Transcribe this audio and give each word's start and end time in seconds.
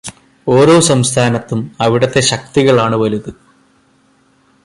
ഓരോ 0.47 0.75
സംസ്ഥാനത്തും 0.79 1.59
അവിടത്തെ 1.81 2.21
ശക്തികളാണ് 2.21 2.95
വലുത്. 2.95 3.31